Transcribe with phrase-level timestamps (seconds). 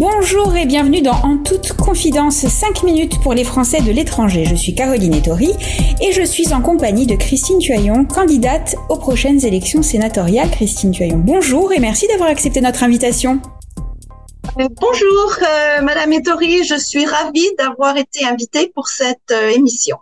[0.00, 4.44] Bonjour et bienvenue dans En toute confidence, 5 minutes pour les Français de l'étranger.
[4.44, 5.50] Je suis Caroline Ettori
[6.00, 10.52] et je suis en compagnie de Christine Tuaillon, candidate aux prochaines élections sénatoriales.
[10.52, 13.40] Christine Tuaillon, bonjour et merci d'avoir accepté notre invitation.
[14.60, 19.96] Euh, bonjour euh, Madame Ettori, je suis ravie d'avoir été invitée pour cette euh, émission.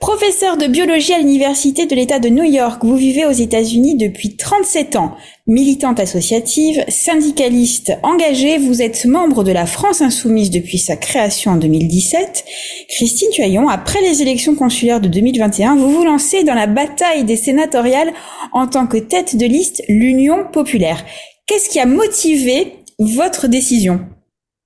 [0.00, 4.36] Professeur de biologie à l'Université de l'État de New York, vous vivez aux États-Unis depuis
[4.36, 5.12] 37 ans.
[5.46, 11.56] Militante associative, syndicaliste engagée, vous êtes membre de la France Insoumise depuis sa création en
[11.56, 12.44] 2017.
[12.88, 17.36] Christine Tuaillon, après les élections consulaires de 2021, vous vous lancez dans la bataille des
[17.36, 18.12] sénatoriales
[18.52, 21.04] en tant que tête de liste l'Union populaire.
[21.46, 24.00] Qu'est-ce qui a motivé votre décision?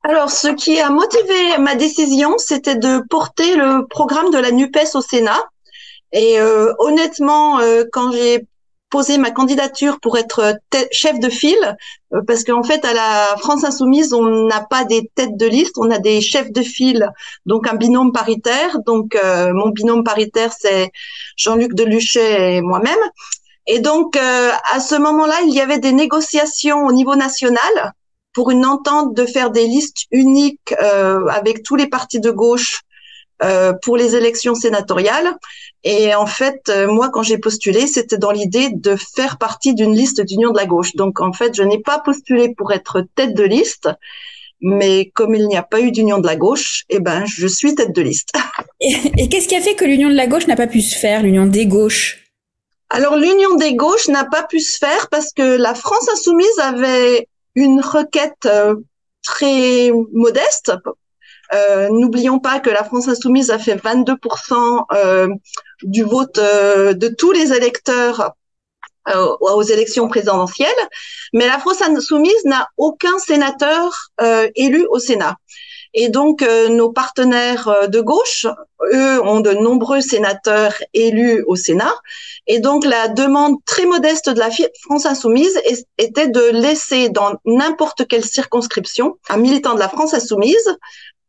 [0.08, 4.94] Alors, ce qui a motivé ma décision, c'était de porter le programme de la NUPES
[4.94, 5.42] au Sénat.
[6.12, 8.46] Et euh, honnêtement, euh, quand j'ai
[8.88, 10.54] posé ma candidature pour être
[10.92, 11.76] chef de file,
[12.14, 15.76] euh, parce qu'en fait, à la France Insoumise, on n'a pas des têtes de liste,
[15.76, 17.10] on a des chefs de file,
[17.44, 18.78] donc un binôme paritaire.
[18.86, 20.92] Donc, mon binôme paritaire, c'est
[21.36, 22.94] Jean-Luc Deluchet et moi-même.
[23.66, 27.92] Et donc, à ce moment-là, il y avait des négociations au niveau national
[28.36, 32.82] pour une entente de faire des listes uniques euh, avec tous les partis de gauche
[33.42, 35.34] euh, pour les élections sénatoriales.
[35.84, 39.94] Et en fait, euh, moi, quand j'ai postulé, c'était dans l'idée de faire partie d'une
[39.94, 40.94] liste d'union de la gauche.
[40.96, 43.88] Donc, en fait, je n'ai pas postulé pour être tête de liste,
[44.60, 47.74] mais comme il n'y a pas eu d'union de la gauche, eh ben, je suis
[47.74, 48.32] tête de liste.
[48.80, 50.98] Et, et qu'est-ce qui a fait que l'union de la gauche n'a pas pu se
[50.98, 52.26] faire, l'union des gauches?
[52.90, 57.26] Alors l'union des gauches n'a pas pu se faire parce que la France insoumise avait
[57.56, 58.76] une requête euh,
[59.24, 60.72] très modeste.
[61.52, 65.28] Euh, N'oublions pas que la France insoumise a fait 22% euh,
[65.82, 68.32] du vote euh, de tous les électeurs
[69.08, 70.68] euh, aux élections présidentielles,
[71.32, 74.10] mais la France insoumise n'a aucun sénateur
[74.54, 75.36] élu au Sénat.
[75.98, 78.46] Et donc, euh, nos partenaires euh, de gauche,
[78.92, 81.94] eux, ont de nombreux sénateurs élus au Sénat.
[82.46, 84.50] Et donc, la demande très modeste de la
[84.82, 85.58] France insoumise
[85.98, 90.76] était de laisser dans n'importe quelle circonscription un militant de la France insoumise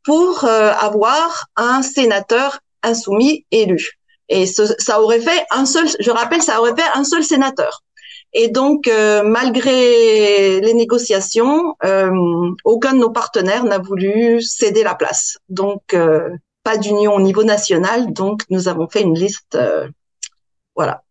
[0.03, 3.99] pour euh, avoir un sénateur insoumis élu.
[4.29, 7.81] Et ça aurait fait un seul, je rappelle, ça aurait fait un seul sénateur.
[8.33, 12.11] Et donc, euh, malgré les négociations, euh,
[12.65, 15.37] aucun de nos partenaires n'a voulu céder la place.
[15.49, 15.95] Donc,
[16.67, 18.11] pas d'union au niveau national.
[18.11, 19.57] Donc, nous avons fait une liste.
[20.75, 21.01] voilà.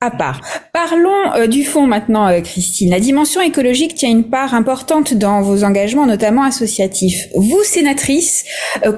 [0.00, 0.40] À part.
[0.72, 2.90] Parlons du fond maintenant, Christine.
[2.90, 7.28] La dimension écologique tient une part importante dans vos engagements, notamment associatifs.
[7.36, 8.44] Vous, sénatrice,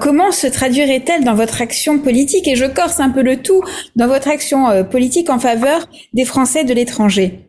[0.01, 2.47] comment se traduirait-elle dans votre action politique?
[2.47, 3.61] Et je corse un peu le tout
[3.95, 7.46] dans votre action politique en faveur des Français de l'étranger.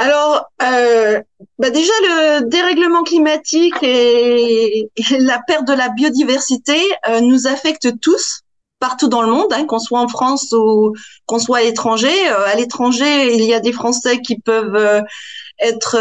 [0.00, 1.20] Alors, euh,
[1.58, 6.78] bah déjà le dérèglement climatique et, la perte de la biodiversité
[7.10, 8.40] euh, nous affectent tous
[8.78, 10.94] partout dans le monde, hein, qu'on soit en France ou
[11.26, 12.30] qu'on soit à l'étranger.
[12.30, 15.02] Euh, à l'étranger, il y a des Français qui peuvent euh,
[15.58, 15.98] être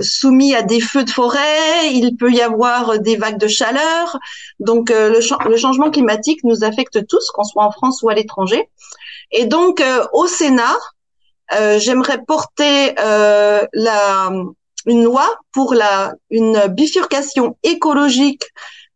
[0.00, 1.92] soumis à des feux de forêt.
[1.92, 4.18] Il peut y avoir des vagues de chaleur.
[4.58, 5.20] Donc, le,
[5.50, 8.70] le, changement climatique nous affecte tous, qu'on soit en France ou à l'étranger.
[9.32, 9.82] Et donc,
[10.14, 10.95] au Sénat, euh,
[11.78, 14.30] j'aimerais porter euh, la,
[14.86, 18.44] une loi pour la, une bifurcation écologique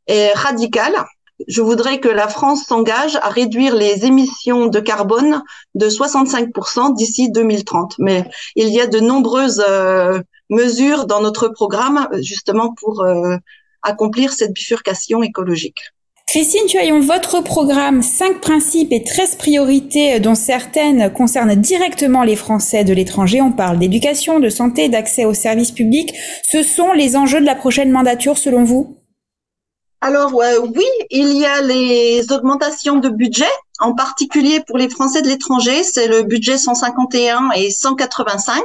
[0.07, 0.95] et radicale.
[1.49, 5.43] Je voudrais que la France s'engage à réduire les émissions de carbone
[5.75, 7.95] de 65% d'ici 2030.
[7.99, 13.05] Mais il y a de nombreuses euh, mesures dans notre programme justement pour
[13.83, 15.81] accomplir cette bifurcation écologique.
[16.33, 22.85] Christine Tuaillon, votre programme, 5 principes et 13 priorités dont certaines concernent directement les Français
[22.85, 23.41] de l'étranger.
[23.41, 26.15] On parle d'éducation, de santé, d'accès aux services publics.
[26.49, 28.97] Ce sont les enjeux de la prochaine mandature selon vous?
[30.01, 35.27] Alors oui, il y a les augmentations de budget, en particulier pour les Français de
[35.27, 38.63] l'étranger, c'est le budget 151 et 185.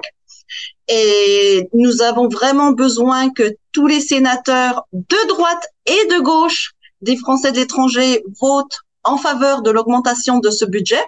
[0.88, 7.18] Et nous avons vraiment besoin que tous les sénateurs de droite et de gauche des
[7.18, 11.02] Français de l'étranger votent en faveur de l'augmentation de ce budget.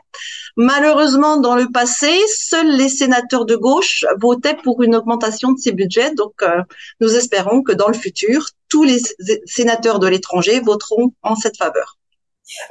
[0.55, 5.71] Malheureusement, dans le passé, seuls les sénateurs de gauche votaient pour une augmentation de ces
[5.71, 6.13] budgets.
[6.15, 6.61] Donc, euh,
[7.01, 8.99] nous espérons que dans le futur, tous les
[9.45, 11.97] sénateurs de l'étranger voteront en cette faveur.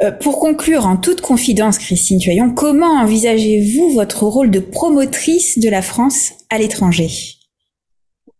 [0.00, 5.68] Euh, pour conclure en toute confidence, Christine Tuaillon, comment envisagez-vous votre rôle de promotrice de
[5.68, 7.10] la France à l'étranger?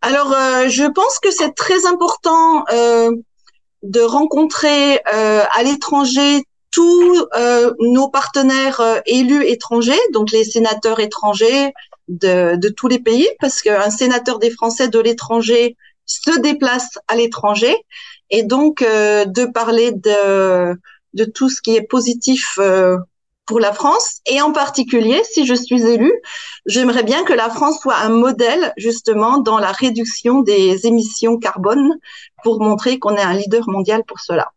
[0.01, 2.65] Alors, euh, je pense que c'est très important
[3.87, 6.43] de rencontrer euh, à l'étranger
[6.73, 11.73] tous euh, nos partenaires euh, élus étrangers, donc les sénateurs étrangers
[12.09, 17.17] de, de tous les pays, parce qu'un sénateur des Français de l'étranger se déplacent à
[17.17, 17.75] l'étranger.
[18.31, 20.75] Et donc de parler de
[21.15, 22.59] de tout ce qui est positif
[23.47, 26.13] pour la France et en particulier, si je suis élue,
[26.67, 31.95] j'aimerais bien que la France soit un modèle justement dans la réduction des émissions carbone
[32.43, 34.51] pour montrer qu'on est un leader mondial pour cela.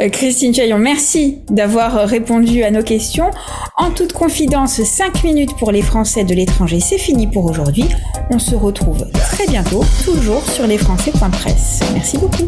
[0.00, 3.30] Euh, Christine Chaillon, merci d'avoir répondu à nos questions.
[3.76, 7.84] En toute confidence, 5 minutes pour les Français de l'étranger, c'est fini pour aujourd'hui.
[8.30, 11.80] On se retrouve très bientôt, toujours sur lesfrançais.presse.
[11.92, 12.46] Merci beaucoup.